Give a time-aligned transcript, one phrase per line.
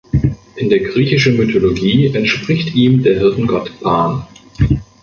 [0.55, 4.25] In der griechischen Mythologie entspricht ihm der Hirtengott Pan.